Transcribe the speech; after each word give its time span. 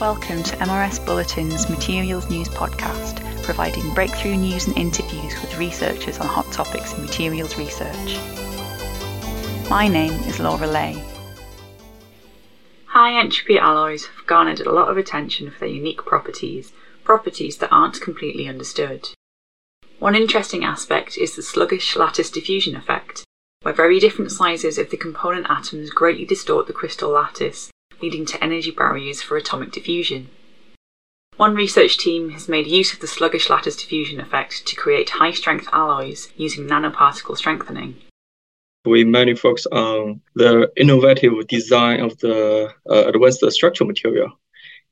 Welcome 0.00 0.42
to 0.42 0.56
MRS 0.56 1.06
Bulletin's 1.06 1.70
Materials 1.70 2.28
News 2.28 2.48
Podcast, 2.48 3.24
providing 3.42 3.94
breakthrough 3.94 4.36
news 4.36 4.66
and 4.66 4.76
interviews 4.76 5.40
with 5.40 5.56
researchers 5.56 6.18
on 6.18 6.26
hot 6.26 6.52
topics 6.52 6.92
in 6.92 7.00
materials 7.00 7.56
research. 7.56 8.18
My 9.70 9.88
name 9.88 10.12
is 10.28 10.38
Laura 10.38 10.66
Leay. 10.66 11.02
High 12.84 13.18
entropy 13.18 13.56
alloys 13.56 14.04
have 14.04 14.26
garnered 14.26 14.60
a 14.60 14.70
lot 14.70 14.90
of 14.90 14.98
attention 14.98 15.50
for 15.50 15.60
their 15.60 15.70
unique 15.70 16.04
properties, 16.04 16.74
properties 17.02 17.56
that 17.56 17.72
aren't 17.72 17.98
completely 18.02 18.46
understood. 18.46 19.08
One 19.98 20.14
interesting 20.14 20.62
aspect 20.62 21.16
is 21.16 21.36
the 21.36 21.42
sluggish 21.42 21.96
lattice 21.96 22.30
diffusion 22.30 22.76
effect, 22.76 23.24
where 23.62 23.72
very 23.72 23.98
different 23.98 24.30
sizes 24.30 24.76
of 24.76 24.90
the 24.90 24.98
component 24.98 25.46
atoms 25.48 25.88
greatly 25.88 26.26
distort 26.26 26.66
the 26.66 26.74
crystal 26.74 27.08
lattice 27.08 27.70
leading 28.00 28.26
to 28.26 28.42
energy 28.42 28.70
barriers 28.70 29.22
for 29.22 29.36
atomic 29.36 29.72
diffusion. 29.72 30.28
One 31.36 31.54
research 31.54 31.98
team 31.98 32.30
has 32.30 32.48
made 32.48 32.66
use 32.66 32.94
of 32.94 33.00
the 33.00 33.06
sluggish 33.06 33.50
lattice 33.50 33.76
diffusion 33.76 34.20
effect 34.20 34.66
to 34.66 34.76
create 34.76 35.10
high 35.10 35.32
strength 35.32 35.68
alloys 35.70 36.32
using 36.36 36.66
nanoparticle 36.66 37.36
strengthening. 37.36 37.96
We 38.86 39.04
mainly 39.04 39.34
focus 39.34 39.66
on 39.66 40.22
the 40.34 40.72
innovative 40.76 41.46
design 41.48 42.00
of 42.00 42.16
the 42.18 42.72
uh, 42.88 43.08
advanced 43.08 43.44
structural 43.50 43.88
material. 43.88 44.38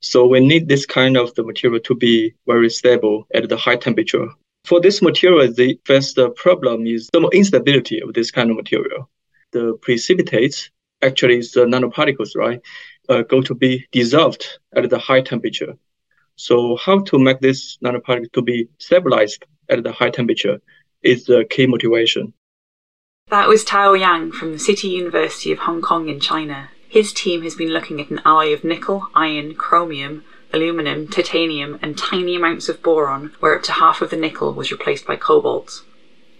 So 0.00 0.26
we 0.26 0.40
need 0.40 0.66
this 0.66 0.86
kind 0.86 1.18
of 1.18 1.34
the 1.34 1.42
material 1.42 1.80
to 1.80 1.94
be 1.94 2.34
very 2.46 2.70
stable 2.70 3.26
at 3.34 3.48
the 3.48 3.56
high 3.58 3.76
temperature. 3.76 4.28
For 4.64 4.80
this 4.80 5.02
material, 5.02 5.52
the 5.52 5.78
first 5.84 6.18
problem 6.36 6.86
is 6.86 7.10
the 7.12 7.28
instability 7.34 8.00
of 8.00 8.14
this 8.14 8.30
kind 8.30 8.50
of 8.50 8.56
material. 8.56 9.10
The 9.52 9.76
precipitates 9.82 10.70
actually 11.02 11.38
is 11.38 11.52
the 11.52 11.64
nanoparticles, 11.66 12.36
right? 12.36 12.60
uh, 13.10 13.22
going 13.22 13.42
to 13.44 13.54
be 13.54 13.86
dissolved 13.92 14.60
at 14.74 14.88
the 14.88 14.98
high 14.98 15.20
temperature. 15.20 15.74
So 16.36 16.76
how 16.76 17.00
to 17.00 17.18
make 17.18 17.40
this 17.40 17.76
nanoparticle 17.84 18.32
to 18.32 18.42
be 18.42 18.68
stabilized 18.78 19.44
at 19.68 19.82
the 19.82 19.92
high 19.92 20.10
temperature 20.10 20.60
is 21.02 21.24
the 21.24 21.44
key 21.50 21.66
motivation. 21.66 22.32
That 23.28 23.48
was 23.48 23.64
Tao 23.64 23.92
Yang 23.94 24.32
from 24.32 24.52
the 24.52 24.58
City 24.58 24.88
University 24.88 25.52
of 25.52 25.60
Hong 25.60 25.82
Kong 25.82 26.08
in 26.08 26.20
China. 26.20 26.70
His 26.88 27.12
team 27.12 27.42
has 27.42 27.54
been 27.54 27.68
looking 27.68 28.00
at 28.00 28.10
an 28.10 28.20
alloy 28.24 28.52
of 28.52 28.64
nickel, 28.64 29.08
iron, 29.14 29.54
chromium, 29.54 30.24
aluminum, 30.52 31.06
titanium, 31.06 31.78
and 31.82 31.96
tiny 31.96 32.36
amounts 32.36 32.68
of 32.68 32.82
boron, 32.82 33.32
where 33.38 33.56
up 33.56 33.62
to 33.64 33.72
half 33.72 34.00
of 34.00 34.10
the 34.10 34.16
nickel 34.16 34.52
was 34.52 34.72
replaced 34.72 35.06
by 35.06 35.14
cobalt. 35.14 35.84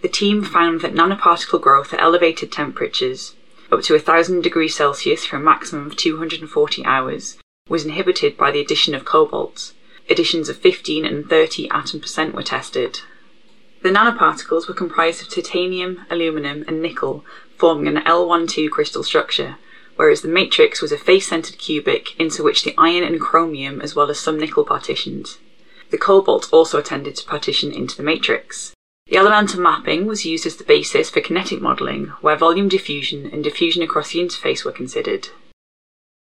The 0.01 0.09
team 0.09 0.43
found 0.43 0.81
that 0.81 0.93
nanoparticle 0.93 1.61
growth 1.61 1.93
at 1.93 2.01
elevated 2.01 2.51
temperatures 2.51 3.35
up 3.71 3.81
to 3.83 3.93
1000 3.93 4.41
degrees 4.41 4.75
Celsius 4.75 5.25
for 5.25 5.37
a 5.37 5.39
maximum 5.39 5.87
of 5.87 5.95
240 5.95 6.85
hours, 6.85 7.37
was 7.69 7.85
inhibited 7.85 8.37
by 8.37 8.51
the 8.51 8.59
addition 8.59 8.93
of 8.93 9.05
cobalt. 9.05 9.73
Additions 10.09 10.49
of 10.49 10.57
15 10.57 11.05
and 11.05 11.29
30 11.29 11.69
atom 11.69 12.01
percent 12.01 12.35
were 12.35 12.43
tested. 12.43 12.99
The 13.81 13.89
nanoparticles 13.89 14.67
were 14.67 14.73
comprised 14.73 15.21
of 15.21 15.29
titanium, 15.29 16.05
aluminum, 16.09 16.65
and 16.67 16.81
nickel, 16.81 17.23
forming 17.57 17.87
an 17.87 18.03
L12 18.03 18.69
crystal 18.69 19.03
structure, 19.03 19.57
whereas 19.95 20.21
the 20.21 20.27
matrix 20.27 20.81
was 20.81 20.91
a 20.91 20.97
face 20.97 21.27
centered 21.27 21.57
cubic 21.57 22.19
into 22.19 22.43
which 22.43 22.63
the 22.63 22.75
iron 22.77 23.03
and 23.03 23.21
chromium, 23.21 23.81
as 23.81 23.95
well 23.95 24.09
as 24.09 24.19
some 24.19 24.39
nickel, 24.39 24.65
partitioned. 24.65 25.37
The 25.89 25.97
cobalt 25.97 26.49
also 26.51 26.81
tended 26.81 27.15
to 27.17 27.25
partition 27.25 27.71
into 27.71 27.95
the 27.97 28.03
matrix. 28.03 28.73
The 29.11 29.17
elemental 29.17 29.59
mapping 29.59 30.05
was 30.05 30.25
used 30.25 30.45
as 30.45 30.55
the 30.55 30.63
basis 30.63 31.09
for 31.09 31.19
kinetic 31.19 31.59
modelling, 31.59 32.05
where 32.21 32.37
volume 32.37 32.69
diffusion 32.69 33.29
and 33.33 33.43
diffusion 33.43 33.83
across 33.83 34.13
the 34.13 34.19
interface 34.19 34.63
were 34.63 34.71
considered. 34.71 35.27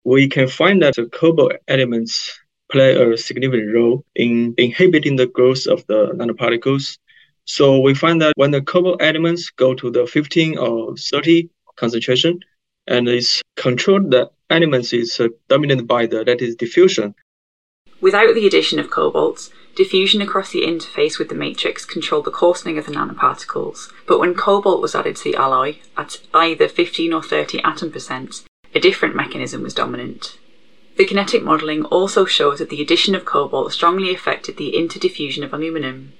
We 0.03 0.27
can 0.27 0.47
find 0.47 0.81
that 0.81 0.95
the 0.95 1.05
cobalt 1.05 1.51
elements 1.67 2.39
play 2.71 2.95
a 2.95 3.15
significant 3.15 3.75
role 3.75 4.03
in 4.15 4.55
inhibiting 4.57 5.17
the 5.17 5.27
growth 5.27 5.67
of 5.67 5.85
the 5.85 6.13
nanoparticles. 6.15 6.97
So 7.45 7.79
we 7.79 7.93
find 7.93 8.19
that 8.23 8.33
when 8.37 8.49
the 8.49 8.63
cobalt 8.63 9.03
elements 9.03 9.51
go 9.51 9.75
to 9.75 9.91
the 9.91 10.07
15 10.07 10.57
or 10.57 10.97
30 10.97 11.47
concentration, 11.75 12.39
and 12.87 13.07
it's 13.07 13.43
controlled 13.55 14.09
the 14.09 14.31
elements 14.49 14.93
is 14.93 15.19
uh, 15.19 15.27
dominated 15.47 15.87
by 15.87 16.07
the 16.07 16.23
lattice 16.23 16.55
diffusion. 16.55 17.13
Without 18.01 18.33
the 18.33 18.47
addition 18.47 18.79
of 18.79 18.89
cobalt, 18.89 19.49
Diffusion 19.79 20.21
across 20.21 20.51
the 20.51 20.63
interface 20.63 21.17
with 21.17 21.29
the 21.29 21.35
matrix 21.35 21.85
controlled 21.85 22.25
the 22.25 22.31
coarsening 22.31 22.77
of 22.77 22.85
the 22.85 22.91
nanoparticles, 22.91 23.89
but 24.05 24.19
when 24.19 24.35
cobalt 24.35 24.81
was 24.81 24.93
added 24.93 25.15
to 25.15 25.23
the 25.23 25.35
alloy, 25.35 25.77
at 25.95 26.17
either 26.33 26.67
15 26.67 27.13
or 27.13 27.23
30 27.23 27.61
atom 27.63 27.89
percent, 27.89 28.43
a 28.75 28.79
different 28.81 29.15
mechanism 29.15 29.63
was 29.63 29.73
dominant. 29.73 30.37
The 30.97 31.05
kinetic 31.05 31.43
modelling 31.43 31.85
also 31.85 32.25
shows 32.25 32.59
that 32.59 32.69
the 32.69 32.81
addition 32.81 33.15
of 33.15 33.23
cobalt 33.23 33.71
strongly 33.71 34.13
affected 34.13 34.57
the 34.57 34.73
interdiffusion 34.73 35.45
of 35.45 35.53
aluminum. 35.53 36.11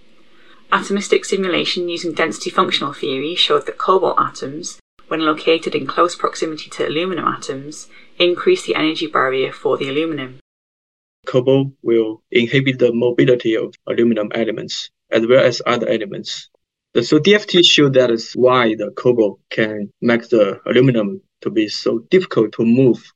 Atomistic 0.71 1.25
simulation 1.25 1.89
using 1.89 2.13
density 2.13 2.49
functional 2.49 2.93
theory 2.93 3.35
showed 3.35 3.65
that 3.65 3.77
cobalt 3.77 4.17
atoms, 4.17 4.79
when 5.09 5.19
located 5.19 5.75
in 5.75 5.85
close 5.85 6.15
proximity 6.15 6.69
to 6.69 6.87
aluminum 6.87 7.25
atoms, 7.25 7.87
increase 8.17 8.65
the 8.65 8.75
energy 8.75 9.05
barrier 9.05 9.51
for 9.51 9.75
the 9.77 9.89
aluminum 9.89 10.39
cobalt 11.25 11.73
will 11.81 12.21
inhibit 12.31 12.79
the 12.79 12.93
mobility 12.93 13.55
of 13.55 13.73
aluminum 13.87 14.31
elements 14.33 14.89
as 15.11 15.25
well 15.27 15.43
as 15.43 15.61
other 15.65 15.87
elements. 15.87 16.49
So 16.95 17.19
DFT 17.19 17.63
showed 17.63 17.93
that 17.93 18.11
is 18.11 18.33
why 18.33 18.75
the 18.75 18.91
cobalt 18.91 19.39
can 19.49 19.91
make 20.01 20.29
the 20.29 20.59
aluminum 20.65 21.21
to 21.41 21.49
be 21.49 21.67
so 21.67 21.99
difficult 22.09 22.53
to 22.53 22.65
move. 22.65 23.11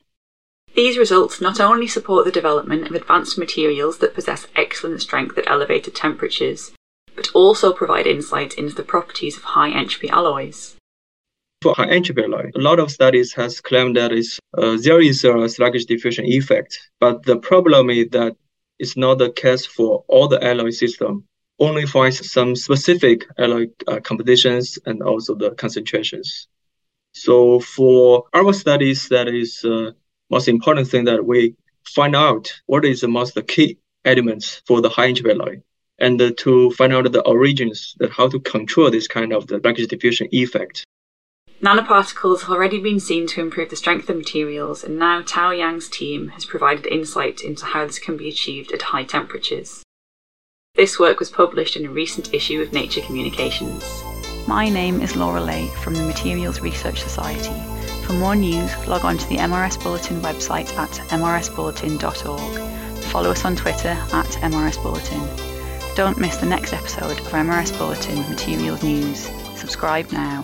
These 0.75 0.97
results 0.97 1.41
not 1.41 1.59
only 1.59 1.87
support 1.87 2.25
the 2.25 2.31
development 2.31 2.87
of 2.87 2.93
advanced 2.93 3.37
materials 3.37 3.99
that 3.99 4.15
possess 4.15 4.47
excellent 4.55 5.01
strength 5.01 5.37
at 5.37 5.49
elevated 5.49 5.95
temperatures, 5.95 6.71
but 7.15 7.29
also 7.33 7.73
provide 7.73 8.07
insight 8.07 8.55
into 8.55 8.73
the 8.73 8.83
properties 8.83 9.37
of 9.37 9.43
high 9.43 9.69
entropy 9.69 10.09
alloys. 10.09 10.75
For 11.63 11.73
high 11.73 11.87
entropy 11.91 12.23
alloy, 12.23 12.51
a 12.55 12.59
lot 12.59 12.79
of 12.79 12.91
studies 12.91 13.31
has 13.35 13.61
claimed 13.61 13.95
that 13.95 14.11
is, 14.11 14.37
uh, 14.57 14.77
there 14.83 14.99
is 14.99 15.23
a 15.23 15.47
sluggish 15.47 15.85
diffusion 15.85 16.25
effect, 16.25 16.77
but 16.99 17.23
the 17.23 17.37
problem 17.37 17.89
is 17.89 18.09
that 18.09 18.35
it's 18.79 18.97
not 18.97 19.17
the 19.17 19.31
case 19.31 19.65
for 19.65 20.03
all 20.09 20.27
the 20.27 20.43
alloy 20.43 20.71
system. 20.71 21.23
Only 21.59 21.85
for 21.85 22.11
some 22.11 22.57
specific 22.57 23.25
alloy 23.37 23.67
uh, 23.87 24.01
compositions 24.01 24.77
and 24.85 25.01
also 25.01 25.35
the 25.35 25.51
concentrations. 25.51 26.49
So 27.13 27.61
for 27.61 28.25
our 28.33 28.51
studies, 28.51 29.07
that 29.07 29.29
is 29.29 29.61
the 29.61 29.87
uh, 29.87 29.91
most 30.29 30.49
important 30.49 30.89
thing 30.89 31.05
that 31.05 31.25
we 31.25 31.55
find 31.85 32.13
out 32.13 32.51
what 32.65 32.83
is 32.83 32.99
the 32.99 33.07
most 33.07 33.39
key 33.47 33.77
elements 34.03 34.61
for 34.67 34.81
the 34.81 34.89
high 34.89 35.07
entropy 35.07 35.31
alloy 35.31 35.61
and 35.99 36.19
to 36.39 36.71
find 36.71 36.91
out 36.91 37.09
the 37.09 37.21
origins 37.21 37.95
that 37.99 38.11
how 38.11 38.27
to 38.27 38.39
control 38.41 38.91
this 38.91 39.07
kind 39.07 39.31
of 39.31 39.47
the 39.47 39.61
sluggish 39.61 39.87
diffusion 39.87 40.27
effect. 40.33 40.83
Nanoparticles 41.63 42.41
have 42.41 42.49
already 42.49 42.77
been 42.81 42.99
seen 42.99 43.25
to 43.27 43.39
improve 43.39 43.69
the 43.69 43.77
strength 43.77 44.09
of 44.09 44.17
materials, 44.17 44.83
and 44.83 44.99
now 44.99 45.21
Tao 45.25 45.51
Yang's 45.51 45.87
team 45.87 46.27
has 46.29 46.43
provided 46.43 46.85
insight 46.85 47.39
into 47.39 47.63
how 47.63 47.87
this 47.87 47.99
can 47.99 48.17
be 48.17 48.27
achieved 48.27 48.73
at 48.73 48.81
high 48.81 49.05
temperatures. 49.05 49.81
This 50.75 50.99
work 50.99 51.19
was 51.19 51.29
published 51.29 51.77
in 51.77 51.85
a 51.85 51.89
recent 51.89 52.33
issue 52.33 52.61
of 52.61 52.73
Nature 52.73 52.99
Communications. 52.99 54.03
My 54.45 54.67
name 54.67 54.99
is 54.99 55.15
Laura 55.15 55.39
Leay 55.39 55.69
from 55.81 55.93
the 55.93 56.03
Materials 56.03 56.59
Research 56.59 57.01
Society. 57.01 57.55
For 58.05 58.11
more 58.11 58.35
news, 58.35 58.75
log 58.85 59.05
on 59.05 59.17
to 59.17 59.29
the 59.29 59.37
MRS 59.37 59.81
Bulletin 59.81 60.19
website 60.19 60.75
at 60.77 60.89
mrsbulletin.org. 61.11 63.03
Follow 63.05 63.31
us 63.31 63.45
on 63.45 63.55
Twitter 63.55 63.97
at 64.11 64.25
MRS 64.41 64.83
Bulletin. 64.83 65.95
Don't 65.95 66.19
miss 66.19 66.35
the 66.35 66.45
next 66.45 66.73
episode 66.73 67.17
of 67.17 67.27
MRS 67.27 67.77
Bulletin 67.77 68.19
Materials 68.29 68.83
News. 68.83 69.29
Subscribe 69.55 70.11
now. 70.11 70.43